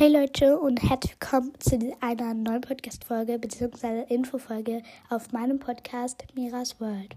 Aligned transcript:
Hey 0.00 0.10
Leute 0.10 0.58
und 0.58 0.82
herzlich 0.82 1.12
willkommen 1.20 1.52
zu 1.58 1.94
einer 2.00 2.32
neuen 2.32 2.62
Podcast-Folge 2.62 3.38
bzw. 3.38 4.04
Infofolge 4.08 4.82
auf 5.10 5.30
meinem 5.32 5.58
Podcast 5.58 6.24
Miras 6.34 6.80
World. 6.80 7.14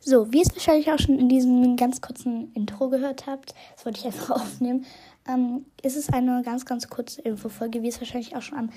So, 0.00 0.32
wie 0.32 0.38
ihr 0.38 0.42
es 0.46 0.54
wahrscheinlich 0.54 0.90
auch 0.90 0.98
schon 0.98 1.18
in 1.18 1.28
diesem 1.28 1.76
ganz 1.76 2.00
kurzen 2.00 2.50
Intro 2.54 2.88
gehört 2.88 3.26
habt, 3.26 3.54
das 3.74 3.84
wollte 3.84 4.00
ich 4.00 4.06
einfach 4.06 4.30
aufnehmen, 4.40 4.86
ähm, 5.28 5.66
ist 5.82 5.98
es 5.98 6.08
eine 6.08 6.40
ganz, 6.42 6.64
ganz 6.64 6.88
kurze 6.88 7.20
Infofolge, 7.20 7.82
wie 7.82 7.88
ihr 7.88 7.92
es 7.92 8.00
wahrscheinlich 8.00 8.34
auch 8.34 8.40
schon 8.40 8.56
am 8.56 8.70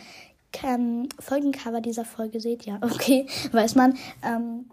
ähm, 0.66 1.08
Folgencover 1.18 1.80
dieser 1.80 2.04
Folge 2.04 2.42
seht. 2.42 2.66
Ja, 2.66 2.78
okay, 2.82 3.28
weiß 3.54 3.76
man. 3.76 3.98
Ähm, 4.22 4.70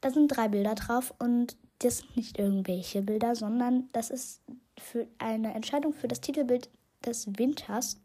da 0.00 0.10
sind 0.10 0.28
drei 0.28 0.48
Bilder 0.48 0.74
drauf 0.76 1.12
und 1.18 1.58
das 1.78 1.98
sind 1.98 2.16
nicht 2.16 2.38
irgendwelche 2.38 3.02
Bilder, 3.02 3.34
sondern 3.34 3.88
das 3.92 4.10
ist 4.10 4.40
für 4.78 5.06
eine 5.18 5.54
Entscheidung 5.54 5.92
für 5.92 6.08
das 6.08 6.20
Titelbild 6.20 6.68
des 7.04 7.26
Winters. 7.38 7.98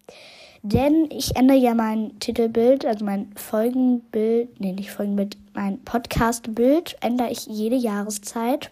Denn 0.61 1.09
ich 1.09 1.35
ändere 1.35 1.57
ja 1.57 1.73
mein 1.73 2.19
Titelbild, 2.19 2.85
also 2.85 3.03
mein 3.03 3.33
Folgenbild, 3.35 4.59
nee, 4.59 4.73
nicht 4.73 4.91
Folgenbild, 4.91 5.37
mein 5.53 5.83
Podcastbild 5.83 6.97
ändere 7.01 7.31
ich 7.31 7.47
jede 7.47 7.75
Jahreszeit. 7.75 8.71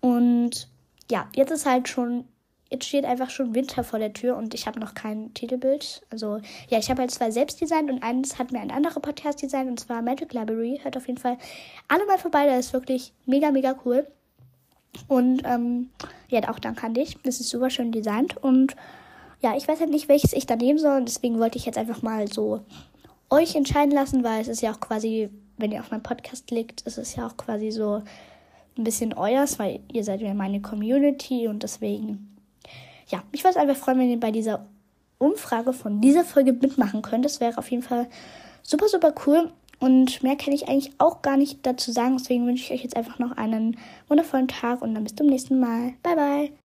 Und 0.00 0.68
ja, 1.10 1.28
jetzt 1.34 1.52
ist 1.52 1.66
halt 1.66 1.88
schon 1.88 2.24
jetzt 2.70 2.86
steht 2.86 3.04
einfach 3.04 3.30
schon 3.30 3.54
Winter 3.54 3.82
vor 3.82 3.98
der 3.98 4.12
Tür 4.12 4.36
und 4.36 4.54
ich 4.54 4.66
habe 4.66 4.78
noch 4.80 4.94
kein 4.94 5.34
Titelbild. 5.34 6.02
Also, 6.10 6.40
ja, 6.68 6.78
ich 6.78 6.88
habe 6.88 7.00
halt 7.00 7.10
zwei 7.10 7.30
selbst 7.30 7.60
designt 7.60 7.90
und 7.90 8.02
eines 8.02 8.38
hat 8.38 8.52
mir 8.52 8.60
ein 8.60 8.70
anderer 8.70 9.00
Podcast 9.00 9.42
designt 9.42 9.68
und 9.68 9.80
zwar 9.80 10.02
Magic 10.02 10.32
Library. 10.32 10.80
Hört 10.82 10.96
auf 10.96 11.08
jeden 11.08 11.18
Fall 11.18 11.36
alle 11.88 12.06
mal 12.06 12.18
vorbei, 12.18 12.44
der 12.44 12.58
ist 12.58 12.72
wirklich 12.72 13.12
mega, 13.26 13.50
mega 13.50 13.74
cool. 13.84 14.06
Und 15.08 15.42
ähm, 15.44 15.90
ja, 16.28 16.48
auch 16.48 16.58
danke 16.58 16.86
an 16.86 16.94
dich. 16.94 17.16
Das 17.24 17.40
ist 17.40 17.48
super 17.48 17.70
schön 17.70 17.92
designt 17.92 18.36
und 18.36 18.76
ja, 19.42 19.56
ich 19.56 19.66
weiß 19.66 19.80
halt 19.80 19.90
nicht, 19.90 20.08
welches 20.08 20.32
ich 20.32 20.46
da 20.46 20.54
nehmen 20.54 20.78
soll 20.78 20.98
und 20.98 21.08
deswegen 21.08 21.38
wollte 21.38 21.58
ich 21.58 21.64
jetzt 21.64 21.78
einfach 21.78 22.02
mal 22.02 22.28
so 22.28 22.60
euch 23.30 23.54
entscheiden 23.54 23.92
lassen, 23.92 24.22
weil 24.22 24.42
es 24.42 24.48
ist 24.48 24.60
ja 24.60 24.72
auch 24.72 24.80
quasi, 24.80 25.30
wenn 25.56 25.72
ihr 25.72 25.80
auf 25.80 25.90
meinem 25.90 26.02
Podcast 26.02 26.46
klickt, 26.46 26.82
ist 26.82 26.98
es 26.98 27.16
ja 27.16 27.26
auch 27.26 27.36
quasi 27.36 27.70
so 27.70 28.02
ein 28.76 28.84
bisschen 28.84 29.14
euers, 29.14 29.58
weil 29.58 29.80
ihr 29.92 30.04
seid 30.04 30.20
ja 30.20 30.34
meine 30.34 30.60
Community 30.60 31.48
und 31.48 31.62
deswegen 31.62 32.29
ja, 33.10 33.22
ich 33.32 33.44
würde 33.44 33.50
es 33.50 33.56
einfach 33.56 33.76
freuen, 33.76 33.98
wenn 33.98 34.10
ihr 34.10 34.20
bei 34.20 34.30
dieser 34.30 34.66
Umfrage 35.18 35.72
von 35.72 36.00
dieser 36.00 36.24
Folge 36.24 36.52
mitmachen 36.52 37.02
könnt. 37.02 37.24
Das 37.24 37.40
wäre 37.40 37.58
auf 37.58 37.70
jeden 37.70 37.82
Fall 37.82 38.08
super, 38.62 38.88
super 38.88 39.14
cool. 39.26 39.52
Und 39.78 40.22
mehr 40.22 40.36
kann 40.36 40.52
ich 40.52 40.68
eigentlich 40.68 40.92
auch 40.98 41.22
gar 41.22 41.36
nicht 41.36 41.64
dazu 41.66 41.90
sagen. 41.90 42.18
Deswegen 42.18 42.46
wünsche 42.46 42.64
ich 42.64 42.72
euch 42.72 42.84
jetzt 42.84 42.96
einfach 42.96 43.18
noch 43.18 43.32
einen 43.36 43.78
wundervollen 44.08 44.48
Tag 44.48 44.82
und 44.82 44.94
dann 44.94 45.04
bis 45.04 45.14
zum 45.14 45.26
nächsten 45.26 45.58
Mal. 45.58 45.94
Bye, 46.02 46.16
bye. 46.16 46.59